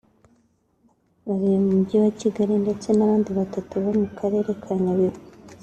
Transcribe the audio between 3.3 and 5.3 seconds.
batatu bo mu karere ka Nyabihu